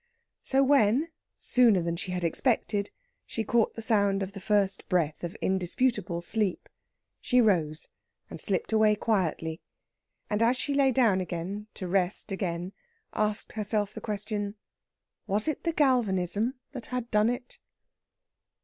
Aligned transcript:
So 0.41 0.63
when, 0.63 1.09
sooner 1.37 1.79
than 1.83 1.95
she 1.95 2.11
had 2.11 2.23
expected, 2.23 2.89
she 3.27 3.43
caught 3.43 3.75
the 3.75 3.83
sound 3.83 4.23
of 4.23 4.33
the 4.33 4.41
first 4.41 4.89
breath 4.89 5.23
of 5.23 5.37
indisputable 5.41 6.23
sleep, 6.23 6.67
she 7.21 7.39
rose 7.39 7.87
and 8.27 8.41
slipped 8.41 8.73
away 8.73 8.95
quietly, 8.95 9.61
and 10.27 10.41
as 10.41 10.57
she 10.57 10.73
lay 10.73 10.91
down 10.91 11.21
again 11.21 11.67
to 11.75 11.87
rest 11.87 12.31
again 12.31 12.73
asked 13.13 13.51
herself 13.51 13.93
the 13.93 14.01
question: 14.01 14.55
Was 15.27 15.47
it 15.47 15.65
the 15.65 15.71
galvanism 15.71 16.55
that 16.71 16.87
had 16.87 17.11
done 17.11 17.29
it? 17.29 17.59